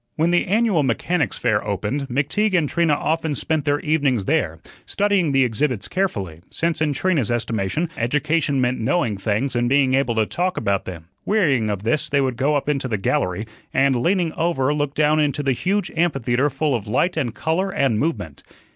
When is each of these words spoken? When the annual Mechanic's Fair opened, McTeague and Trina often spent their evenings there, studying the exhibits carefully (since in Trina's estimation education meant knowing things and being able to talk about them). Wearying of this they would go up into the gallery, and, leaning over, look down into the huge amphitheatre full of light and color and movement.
When 0.15 0.31
the 0.31 0.47
annual 0.47 0.81
Mechanic's 0.81 1.37
Fair 1.37 1.63
opened, 1.63 2.07
McTeague 2.09 2.57
and 2.57 2.67
Trina 2.67 2.95
often 2.95 3.35
spent 3.35 3.65
their 3.65 3.79
evenings 3.81 4.25
there, 4.25 4.57
studying 4.87 5.31
the 5.31 5.43
exhibits 5.45 5.87
carefully 5.87 6.41
(since 6.49 6.81
in 6.81 6.91
Trina's 6.91 7.29
estimation 7.29 7.87
education 7.95 8.59
meant 8.59 8.79
knowing 8.79 9.15
things 9.15 9.55
and 9.55 9.69
being 9.69 9.93
able 9.93 10.15
to 10.15 10.25
talk 10.25 10.57
about 10.57 10.85
them). 10.85 11.09
Wearying 11.23 11.69
of 11.69 11.83
this 11.83 12.09
they 12.09 12.19
would 12.19 12.35
go 12.35 12.55
up 12.55 12.67
into 12.67 12.87
the 12.87 12.97
gallery, 12.97 13.45
and, 13.75 13.95
leaning 13.95 14.33
over, 14.33 14.73
look 14.73 14.95
down 14.95 15.19
into 15.19 15.43
the 15.43 15.53
huge 15.53 15.91
amphitheatre 15.95 16.49
full 16.49 16.73
of 16.73 16.87
light 16.87 17.15
and 17.15 17.35
color 17.35 17.69
and 17.69 17.99
movement. 17.99 18.41